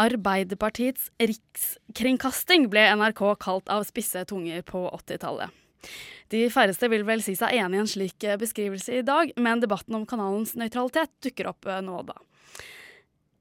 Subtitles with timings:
[0.00, 5.54] Arbeiderpartiets rikskringkasting ble NRK kalt av spisse tunger på 80-tallet.
[6.32, 9.94] De færreste vil vel si seg enig i en slik beskrivelse i dag, men debatten
[9.98, 12.16] om kanalens nøytralitet dukker opp nå og da.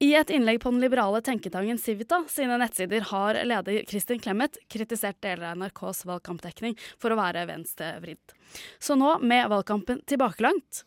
[0.03, 5.21] I et innlegg på den liberale tenketangen Civita sine nettsider har leder Kristin Clemet kritisert
[5.23, 8.35] deler av NRKs valgkampdekning for å være venstrevridd.
[8.83, 10.83] Så nå, med valgkampen tilbakelangt,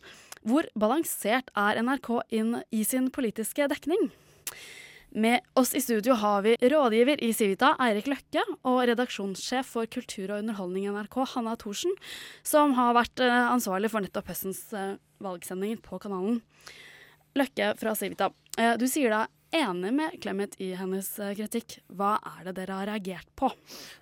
[0.47, 4.11] hvor balansert er NRK inn i sin politiske dekning?
[5.15, 10.33] Med oss i studio har vi rådgiver i Civita, Eirik Løkke, og redaksjonssjef for kultur
[10.33, 11.95] og underholdning i NRK, Hanna Thorsen,
[12.43, 16.41] som har vært eh, ansvarlig for nettopp høstens eh, valgsendinger på kanalen.
[17.39, 18.29] Løkke fra Civita,
[18.59, 21.77] eh, du sier deg enig med Clemet i hennes kritikk.
[21.87, 23.51] Hva er det dere har reagert på?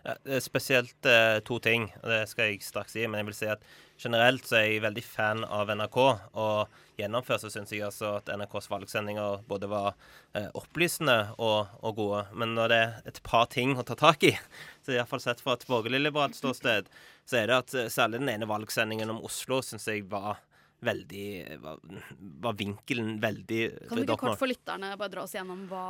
[0.05, 3.05] Ja, spesielt eh, to ting, og det skal jeg straks si.
[3.08, 3.68] Men jeg vil si at
[4.02, 6.02] generelt så er jeg veldig fan av NRK.
[6.34, 9.94] og gjennomført, så syns jeg altså at NRKs valgsendinger både var
[10.35, 12.23] eh, opplysende og, og, gode.
[12.40, 14.34] Men når det er et par ting å ta tak i,
[14.85, 16.91] så iallfall sett fra et borgerlig-liberalt ståsted,
[17.27, 20.40] så er det at eh, særlig den ene valgsendingen om Oslo syns jeg var
[20.79, 21.79] veldig var,
[22.20, 25.85] var, vinkelen veldig Kan du ikke kort for lytterne bare dra oss gjennom hva,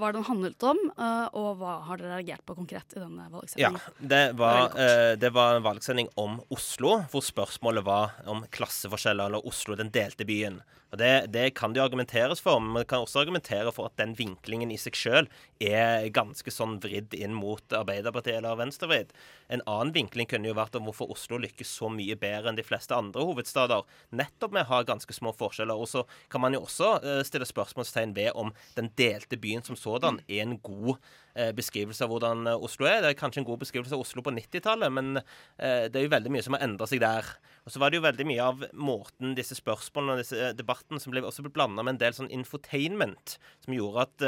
[0.00, 3.78] hva den handlet om, uh, og hva har dere reagert på konkret i denne valgsendingen?
[3.78, 9.30] Ja, det var, uh, det var, en valgsending om Oslo, hvor spørsmålet var om klasseforskjeller,
[9.30, 10.60] eller Oslo, den delte byen.
[10.90, 13.98] Og det, det, kan det jo argumenteres for, men man kan også argumentere for at
[14.00, 15.28] den vinklingen i seg sjøl
[15.62, 19.12] er ganske sånn vridd inn mot Arbeiderpartiet eller venstrevridd.
[19.54, 22.66] En annen vinkling kunne jo vært om hvorfor Oslo lykkes så mye bedre enn de
[22.66, 23.86] fleste andre hovedstader.
[24.30, 25.76] Nettopp med å ha ganske små forskjeller.
[25.76, 29.78] Og så kan man jo også uh, stille spørsmålstegn ved om den delte byen som
[29.78, 33.02] sådan er en god uh, beskrivelse av hvordan uh, Oslo er.
[33.02, 35.20] Det er kanskje en god beskrivelse av Oslo på 90-tallet, men
[35.60, 37.26] det er jo veldig mye som har endra seg der.
[37.66, 41.12] Og så var det jo veldig mye av måten disse spørsmålene og disse debattene som
[41.12, 44.26] ble også blanda med en del sånn infotainment, som gjorde at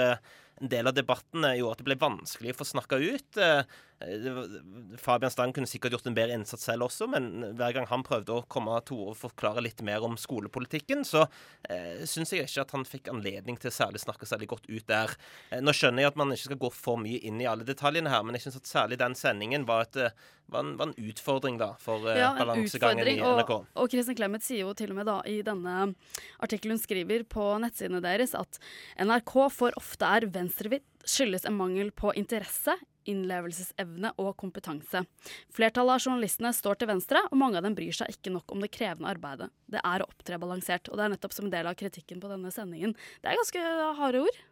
[0.62, 3.40] en del av debattene gjorde at det ble vanskelig å få snakka ut.
[4.02, 8.04] Uh, Fabian Stang kunne sikkert gjort en bedre innsats selv også, men hver gang han
[8.06, 11.24] prøvde å komme til orde og forklare litt mer om skolepolitikken, så
[11.68, 15.14] eh, syns jeg ikke at han fikk anledning til særlig snakke særlig godt ut der.
[15.50, 18.12] Eh, nå skjønner jeg at man ikke skal gå for mye inn i alle detaljene
[18.12, 21.10] her, men jeg syns at særlig den sendingen var, et, eh, var, en, var en,
[21.12, 23.52] utfordring da, for eh, ja, balansegangen i NRK.
[23.56, 25.92] Og, og Kristin Clemet sier jo til og med da i denne
[26.42, 28.60] artikkelen hun skriver på nettsidene deres at
[29.02, 32.76] NRK for ofte er venstrevidt skyldes en mangel på interesse,
[33.08, 35.04] innlevelsesevne og kompetanse.
[35.54, 38.62] Flertallet av journalistene står til venstre, og mange av dem bryr seg ikke nok om
[38.64, 39.50] det krevende arbeidet.
[39.70, 42.30] Det er å opptre balansert, og det er nettopp som en del av kritikken på
[42.32, 42.96] denne sendingen.
[43.22, 43.68] Det er ganske
[43.98, 44.42] harde ord.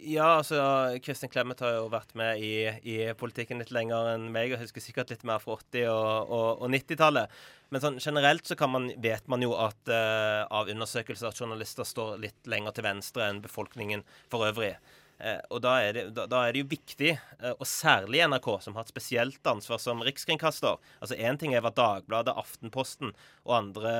[0.00, 0.56] Ja, altså
[1.04, 4.80] Kristin Clemet har jo vært med i, i, politikken litt lenger enn meg, og husker
[4.80, 7.34] sikkert litt mer fra 80- og, og, og 90-tallet.
[7.74, 12.16] Men sånn, generelt så man, vet man jo at uh, av undersøkelser at journalister står
[12.22, 14.78] litt lenger til venstre enn befolkningen for øvrig.
[15.18, 18.48] Eh, og da er, det, da, da er, det, jo viktig, eh, og særlig NRK,
[18.64, 20.76] som har et spesielt ansvar som rikskringkaster.
[21.00, 23.14] Altså Én ting er hva Dagbladet, Aftenposten
[23.46, 23.94] og andre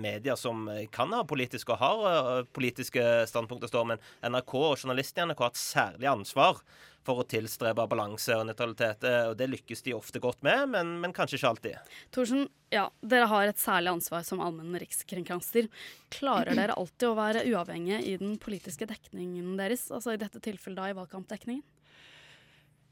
[0.00, 5.32] medier som kan ha politiske og har politiske standpunkter står, men NRK og journalistene i
[5.32, 6.62] NRK har et særlig ansvar
[7.06, 9.06] for å tilstrebe balanse og nøytralitet.
[9.30, 11.94] Og det lykkes de ofte godt med, men, men kanskje ikke alltid.
[12.14, 12.44] Thorsen,
[12.74, 15.70] ja, dere har et særlig ansvar som allmenn rikskringkaster.
[16.12, 20.82] Klarer dere alltid å være uavhengige i den politiske dekningen deres, altså i dette tilfellet
[20.82, 21.64] da i valgkampdekningen?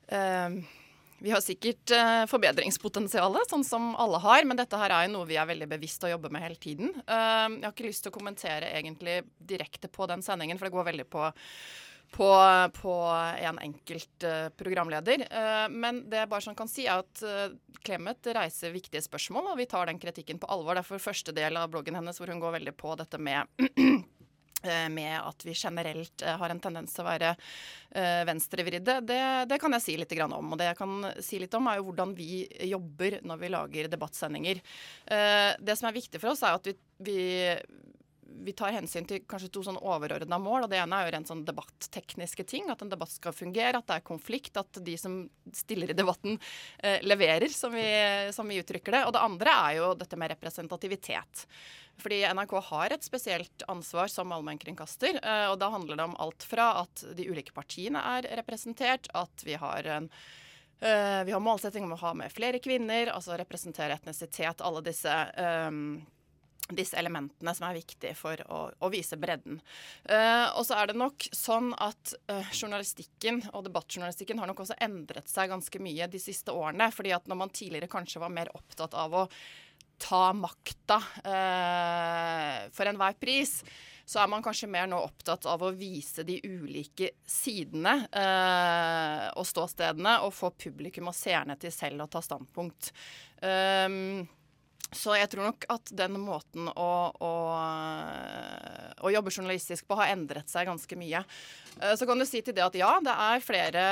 [0.06, 0.60] Um.
[1.18, 5.26] vi har sikkert uh, forbedringspotensialet, sånn som alle har, men dette her er jo noe
[5.26, 6.92] vi er veldig bevisst å jobbe med hele tiden.
[7.08, 10.76] Uh, jeg har ikke lyst til å kommentere egentlig direkte på den sendingen, for det
[10.76, 11.24] går veldig på
[12.10, 12.28] på,
[12.80, 12.94] på
[13.40, 15.26] en enkelt uh, programleder.
[15.30, 17.54] Uh, men det jeg bare sånn kan si, er at uh,
[17.86, 20.78] Clemet reiser viktige spørsmål, og vi tar den kritikken på alvor.
[20.78, 23.46] Derfor første del av bloggen hennes hvor hun går veldig på dette med
[24.66, 27.28] med at vi generelt har en tendens til å være
[28.26, 28.96] venstrevridde.
[29.06, 30.56] Det, det, kan jeg si litt om.
[30.56, 32.40] Og det jeg kan si litt om, er jo hvordan vi
[32.72, 34.64] jobber når vi lager debattsendinger.
[35.06, 36.74] Det som er viktig for oss, er at vi,
[37.06, 37.20] vi
[38.26, 40.66] vi tar hensyn til kanskje to sånn overordna mål.
[40.66, 42.68] og Det ene er jo rent sånn debattekniske ting.
[42.70, 44.56] At en debatt skal fungere, at det er konflikt.
[44.60, 45.18] At de som
[45.54, 46.38] stiller i debatten,
[46.78, 47.86] eh, leverer, som vi,
[48.32, 49.04] som vi, uttrykker det.
[49.06, 51.46] Og det andre er jo dette med representativitet.
[51.98, 55.20] Fordi NRK har et spesielt ansvar som allmennkringkaster.
[55.22, 59.46] Eh, og da handler det om alt fra at de ulike partiene er representert, at
[59.46, 60.10] vi har en
[60.80, 65.14] eh, vi har målsetting om å ha med flere kvinner, altså representere etnisitet, alle disse
[65.68, 66.04] um,
[66.74, 69.60] disse elementene som er viktige for å, å vise bredden.
[70.08, 74.78] Uh, og så er det nok sånn at uh, journalistikken og debattjournalistikken har nok også
[74.82, 76.90] endret seg ganske mye de siste årene.
[76.94, 79.26] fordi at når man tidligere kanskje var mer opptatt av å
[80.02, 83.60] ta makta uh, for enhver pris,
[84.06, 87.96] så er man kanskje mer nå opptatt av å vise de ulike sidene
[89.34, 92.92] og ståstedene, og få publikum og seerne til selv å ta standpunkt.
[93.42, 94.22] Um,
[94.94, 97.30] så jeg tror nok at den måten å, å,
[99.02, 101.24] å, jobbe journalistisk på har endret seg ganske mye.
[101.80, 103.82] Eh, så kan du si til det at ja, det er flere,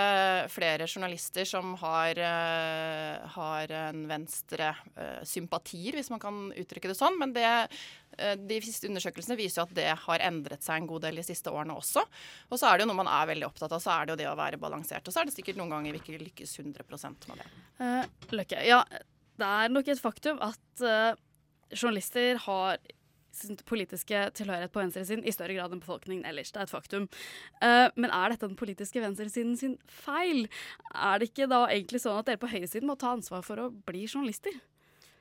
[0.52, 5.34] flere journalister som har, eh, har en venstre eh,
[5.98, 7.18] hvis man kan uttrykke det sånn.
[7.18, 7.48] Men det,
[8.38, 11.50] de siste undersøkelsene viser jo at det har endret seg en god del de siste
[11.50, 12.04] årene også.
[12.52, 14.20] Og så er det jo noe man er veldig opptatt av, så er det jo
[14.22, 15.02] det å være balansert.
[15.02, 17.48] Og så er det sikkert noen ganger vi ikke lykkes 100% med det.
[17.82, 18.84] Uh, Løkke, ja,
[19.40, 21.16] det er nok et faktum at uh,
[21.74, 22.78] journalister har
[23.34, 26.52] sin politiske tilhørighet på venstresiden i større grad enn befolkningen ellers.
[26.54, 27.08] Det er et faktum.
[27.58, 30.46] Uh, men er dette den politiske venstresiden sin feil?
[30.94, 33.72] Er det ikke da egentlig sånn at dere på høyresiden må ta ansvar for å
[33.88, 34.54] bli journalister?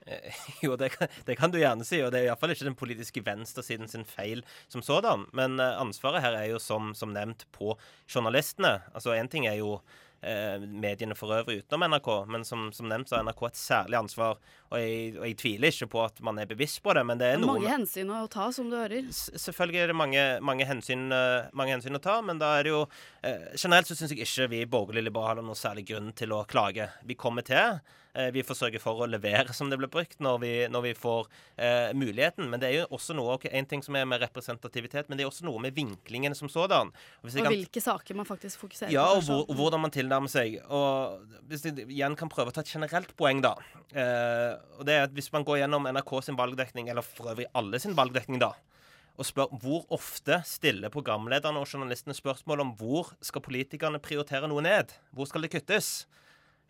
[0.06, 2.78] Eh, jo, det kan, det kan, du gjerne si, og det er iallfall ikke den
[2.78, 5.26] politiske venstresiden sin feil som sådan.
[5.34, 7.74] Men ansvaret her er jo som, som nevnt på
[8.06, 8.80] journalistene.
[8.94, 9.80] Altså Én ting er jo
[10.24, 12.10] eh, mediene for øvrig utenom NRK.
[12.32, 14.40] Men som, som, nevnt så har NRK et særlig ansvar,
[14.72, 17.06] og jeg, og jeg, tviler ikke på at man er bevisst på det.
[17.08, 19.10] Men det er noen Mange hensyn å ta, som du hører.
[19.14, 22.74] Selvfølgelig er det mange, mange, hensyn, uh, mange hensyn, å ta, men da er det
[22.74, 26.34] jo uh, Generelt så syns jeg ikke vi borgerlige liberale har noen særlig grunn til
[26.36, 26.90] å klage.
[27.08, 27.80] Vi kommer til.
[28.14, 30.92] Eh, vi får sørge for å levere, som det ble brukt, når vi, når vi
[30.98, 32.46] får eh, muligheten.
[32.52, 35.26] Men det er jo også noe okay, En ting som er med representativitet, men det
[35.26, 36.92] er også noe med vinklingen som sådan.
[36.94, 39.16] Og, og kan, hvilke saker man faktisk fokuserer ja, på.
[39.16, 40.60] Ja, og, hvor, og, hvordan man tilnærmer seg.
[40.70, 43.56] Og Hvis jeg igjen kan prøve å ta et generelt poeng, da.
[43.90, 47.50] Eh, og det er at Hvis man går gjennom NRK sin valgdekning, eller for øvrig
[47.58, 48.54] alle sin valgdekning, da
[49.14, 54.64] og spør hvor ofte stiller programlederne og journalistene spørsmål om hvor skal politikerne prioritere noe
[54.66, 54.96] ned?
[55.14, 56.08] Hvor skal det kuttes?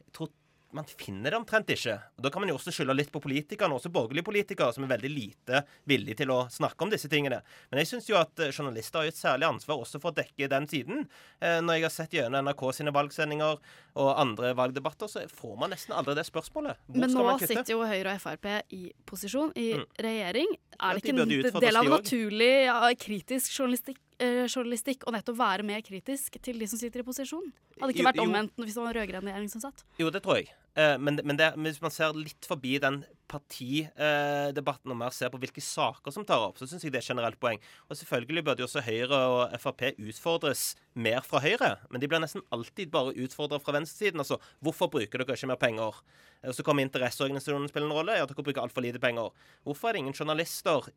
[0.01, 0.34] Jeg tror
[0.73, 1.95] man finner det omtrent ikke.
[2.17, 4.91] Og Da kan man jo også skylde litt på politikerne, også borgerlige politikere, som er
[4.95, 7.41] veldig lite villige til å snakke om disse tingene.
[7.71, 10.49] Men jeg syns jo at eh, journalister har et særlig ansvar også for å dekke
[10.51, 11.07] den siden.
[11.39, 13.59] Eh, når jeg har sett gjennom NRK sine valgsendinger
[13.93, 16.79] og andre valgdebatter, så får man nesten aldri det spørsmålet.
[16.87, 19.85] Hvor Men nå sitter jo Høyre og Frp i posisjon, i mm.
[20.07, 20.57] regjering.
[20.79, 25.67] Er det ikke en del av naturlig ja, kritisk journalistikk uh, journalistikk og nettopp være
[25.67, 27.45] mer kritisk til de som sitter i posisjon?
[27.77, 29.85] Hadde det ikke vært omvendt hvis det var en rød-grønn regjering som satt?
[29.99, 30.51] Jo, det tror jeg.
[30.73, 33.03] Uh, men, men det, hvis man ser litt forbi den
[33.33, 37.07] partidebatten og mer ser på hvilke saker som tar opp, så syns jeg det er
[37.13, 37.61] generelt poeng.
[37.87, 41.75] Og selvfølgelig burde jo også Høyre og Frp utfordres mer fra Høyre.
[41.89, 44.21] Men de blir nesten alltid bare utfordra fra venstresiden.
[44.21, 46.01] Altså, hvorfor bruker dere ikke mer penger?
[46.43, 48.17] Og så kommer interesseorganisasjonen spille en rolle.
[48.19, 49.31] Ja, dere bruker altfor lite penger.
[49.63, 50.89] Hvorfor er det ingen journalister,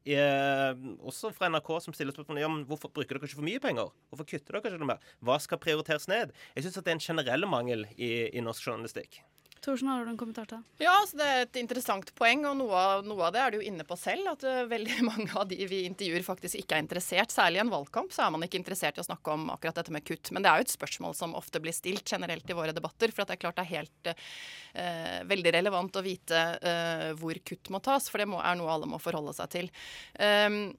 [1.07, 3.95] også fra NRK, som stiller spørsmål om hvorfor bruker dere ikke for mye penger?
[4.11, 5.15] Hvorfor kutter dere ikke noe mer?
[5.25, 6.35] Hva skal prioriteres ned?
[6.57, 9.23] Jeg syns det er en generell mangel i, i norsk journalistikk.
[9.67, 10.61] Thorsen, har du en kommentar til?
[10.63, 10.85] det?
[10.85, 12.45] Ja, altså det er et interessant poeng.
[12.47, 14.29] Og noe av, noe av, det er du jo inne på selv.
[14.37, 17.35] At uh, veldig mange av de vi intervjuer faktisk ikke er interessert.
[17.35, 19.95] Særlig i en valgkamp så er man ikke interessert i å snakke om akkurat dette
[19.97, 20.31] med kutt.
[20.31, 23.11] Men det er jo et spørsmål som ofte blir stilt generelt i våre debatter.
[23.11, 27.75] For det er klart det er helt uh, veldig relevant å vite uh, hvor kutt
[27.75, 28.07] må tas.
[28.13, 29.73] For det må, er noe alle må forholde seg til.
[30.23, 30.77] Um,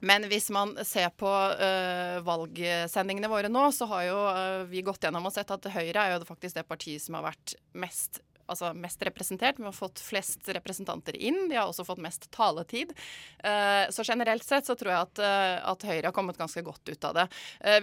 [0.00, 5.04] men hvis man ser på uh, valgsendingene våre nå, så har jo uh, vi gått
[5.04, 8.70] gjennom og sett at Høyre er jo faktisk det partiet som har vært mest altså
[8.72, 9.58] mest representert.
[9.60, 11.50] Vi har fått flest representanter inn.
[11.50, 12.94] De har også fått mest taletid.
[13.42, 15.20] Uh, så generelt sett så tror jeg at,
[15.68, 17.26] at, Høyre har kommet ganske godt ut av det.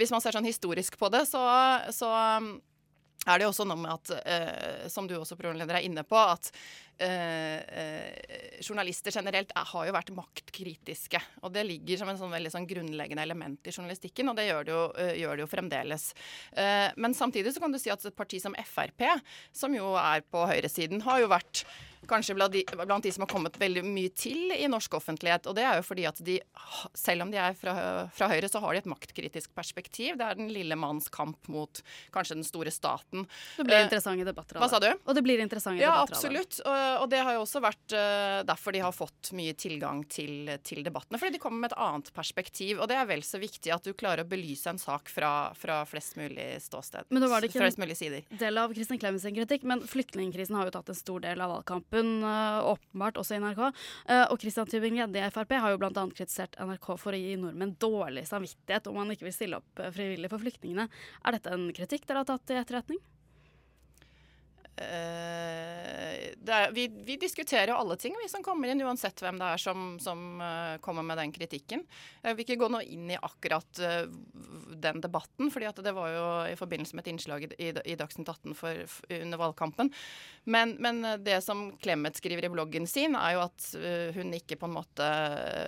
[0.01, 1.44] Hvis man ser sånn historisk på det, så,
[1.94, 2.09] så
[3.25, 6.51] er det jo også noe med at, som du også programleder er inne på, at
[6.98, 11.19] Eh, eh, journalister generelt er, har jo vært maktkritiske.
[11.43, 14.67] Og det ligger som en sånn veldig sånn grunnleggende element i journalistikken, og det gjør
[14.67, 16.05] det jo, uh, gjør det jo fremdeles.
[16.55, 19.03] Eh, men samtidig så kan du si at et parti som Frp,
[19.51, 21.65] som jo er på høyresiden, har jo vært
[22.09, 25.47] kanskje blant de, som har kommet veldig mye til i norsk offentlighet.
[25.50, 26.38] Og det er jo fordi at de,
[26.97, 27.75] selv om de er fra,
[28.15, 30.17] fra, Høyre, så har de et maktkritisk perspektiv.
[30.19, 31.81] Det er den lille manns kamp mot
[32.15, 33.27] kanskje den store staten.
[33.57, 34.65] Det blir interessante debatter av det.
[34.65, 34.89] Hva sa du?
[35.05, 36.59] Og det blir interessante ja, debatter absolutt.
[36.63, 36.85] av det.
[36.85, 40.51] Uh, og det har jo også vært uh, derfor de har fått mye tilgang til,
[40.65, 41.19] til, debattene.
[41.21, 42.79] Fordi de kommer med et annet perspektiv.
[42.79, 45.81] Og det er vel så viktig at du klarer å belyse en sak fra, fra
[45.89, 47.09] flest mulig ståsted.
[47.13, 50.75] Men nå var det ikke en del av Kristin Clemens kritikk, men flyktningkrisen har jo
[50.75, 51.94] tatt en stor del av valgkampen,
[52.25, 53.61] uh, åpenbart også i NRK.
[54.09, 56.05] Uh, og Christian Tybing-Gjedde i Frp har jo bl.a.
[56.15, 60.31] kritisert NRK for å gi nordmenn dårlig samvittighet om man ikke vil stille opp frivillig
[60.31, 60.89] for flyktningene.
[61.23, 63.01] Er dette en kritikk dere har tatt i etterretning?
[64.75, 69.48] Uh, er, vi, vi, diskuterer jo alle ting, vi som kommer inn, uansett hvem det
[69.53, 71.86] er som, som uh, kommer med den kritikken.
[72.22, 73.79] Jeg vil ikke gå noe inn i akkurat
[74.75, 78.55] den debatten, fordi det var jo i forbindelse med et innslag i, i Dagsnytt 18
[78.58, 79.91] for, for, under valgkampen.
[80.44, 83.70] Men, men, det som Clemet skriver i bloggen sin, er jo at
[84.15, 85.08] hun ikke på en måte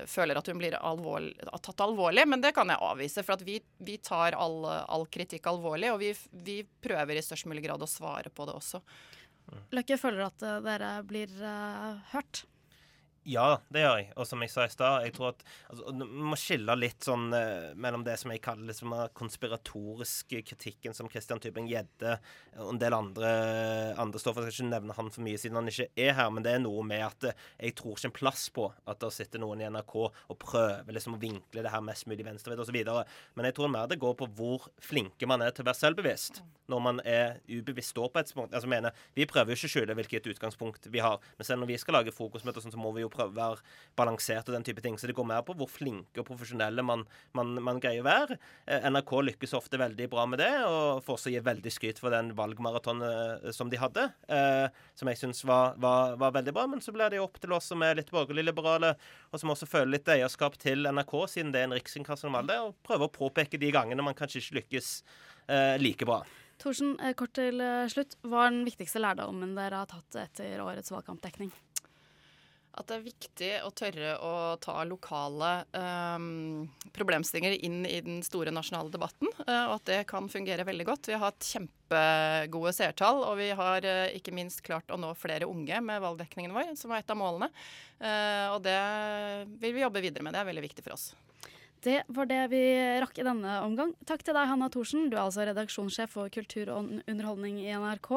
[0.10, 1.34] føler at hun blir alvorlig,
[1.64, 2.28] tatt alvorlig.
[2.30, 5.92] Men det kan jeg avvise, for vi, vi, tar all, all, kritikk alvorlig.
[5.94, 6.12] Og vi,
[6.46, 8.82] vi prøver i størst mulig grad å svare på det også.
[9.76, 12.46] Løkke føler at eh, dere blir uh, hørt?
[13.28, 14.06] Ja, det gjør jeg.
[14.16, 17.74] Og som jeg sa i stad, jeg tror at altså, må skille litt sånn eh,
[17.76, 22.14] mellom det som jeg kaller liksom, konspiratoriske kritikken som Christian Tybing-Gjedde
[22.62, 23.32] og en del andre,
[24.00, 24.48] andre står for.
[24.48, 26.64] Jeg skal ikke nevne han for mye siden han ikke er her, men det er
[26.64, 29.68] noe med at eh, jeg tror ikke en plass på at det sitter noen i
[29.76, 32.80] NRK og prøver liksom å vinkle det her mest mulig venstrevidd osv.
[33.36, 36.46] Men jeg tror mer det går på hvor flinke man er til å være selvbevisst
[36.68, 38.54] når man er ubevisst står på et punkt.
[38.54, 41.72] Altså, mener, vi prøver jo ikke å skjule hvilket utgangspunkt vi har, men selv når
[41.72, 44.66] vi skal lage fokusmøter, sånn, så må vi jo prøve å være balansert og den
[44.68, 44.98] type ting.
[44.98, 47.04] Så det går mer på hvor flinke og profesjonelle man,
[47.38, 48.38] man, man greier å være.
[48.70, 52.14] Eh, NRK lykkes ofte veldig bra med det, og får også gi veldig skryt for
[52.14, 56.68] den valgmaratonen eh, som de hadde, eh, som jeg syns var, var, var, veldig bra.
[56.72, 58.96] Men så blir det jo opp til oss som er litt borgerlig-liberale,
[59.32, 62.62] og som også føler litt eierskap til NRK, siden det er en riksinkasso om alle,
[62.68, 64.92] og prøve å påpeke de gangene man kanskje ikke lykkes
[65.80, 66.18] like bra.
[66.58, 68.18] Torsen, eh, kort til slutt.
[68.26, 71.52] Hva er den viktigste lærdommen dere har tatt etter årets valgkampdekning?
[72.78, 78.54] At det er viktig å tørre å ta lokale um, problemstillinger inn i den store
[78.54, 81.10] nasjonale debatten, uh, og at det kan fungere veldig godt.
[81.10, 85.50] Vi har hatt kjempegode seertall, og vi har uh, ikke minst klart å nå flere
[85.50, 87.50] unge med valgdekningen vår, som var et av målene.
[87.98, 88.80] Uh, og det
[89.58, 90.38] vil vi jobbe videre med.
[90.38, 91.10] Det er veldig viktig for oss.
[91.82, 92.62] Det var det vi
[93.02, 93.94] rakk i denne omgang.
[94.06, 95.10] Takk til deg, Hanna Thorsen.
[95.10, 98.10] Du er altså redaksjonssjef for kultur og underholdning i NRK.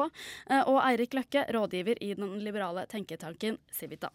[0.65, 4.09] Og Eirik Løkke, rådgiver i den liberale tenketanken Civita.